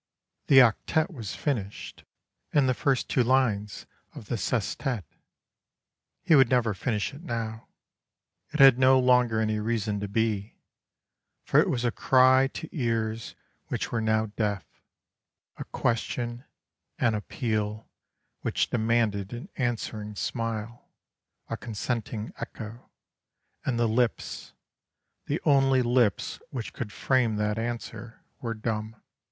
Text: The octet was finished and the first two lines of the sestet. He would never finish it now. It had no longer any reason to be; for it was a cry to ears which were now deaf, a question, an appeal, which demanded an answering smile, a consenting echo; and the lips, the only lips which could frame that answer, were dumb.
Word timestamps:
The 0.47 0.57
octet 0.61 1.11
was 1.11 1.35
finished 1.35 2.05
and 2.51 2.67
the 2.67 2.73
first 2.73 3.07
two 3.07 3.21
lines 3.23 3.85
of 4.15 4.29
the 4.29 4.35
sestet. 4.35 5.05
He 6.23 6.33
would 6.33 6.49
never 6.49 6.73
finish 6.73 7.13
it 7.13 7.21
now. 7.21 7.67
It 8.51 8.59
had 8.59 8.79
no 8.79 8.97
longer 8.97 9.39
any 9.39 9.59
reason 9.59 9.99
to 9.99 10.07
be; 10.07 10.55
for 11.43 11.59
it 11.59 11.69
was 11.69 11.85
a 11.85 11.91
cry 11.91 12.47
to 12.47 12.67
ears 12.75 13.35
which 13.67 13.91
were 13.91 14.01
now 14.01 14.25
deaf, 14.25 14.65
a 15.57 15.65
question, 15.65 16.45
an 16.97 17.13
appeal, 17.13 17.87
which 18.41 18.71
demanded 18.71 19.33
an 19.33 19.49
answering 19.55 20.15
smile, 20.15 20.89
a 21.47 21.55
consenting 21.55 22.33
echo; 22.37 22.89
and 23.63 23.77
the 23.77 23.87
lips, 23.87 24.53
the 25.27 25.39
only 25.45 25.83
lips 25.83 26.39
which 26.49 26.73
could 26.73 26.91
frame 26.91 27.35
that 27.35 27.59
answer, 27.59 28.23
were 28.41 28.55
dumb. 28.55 28.95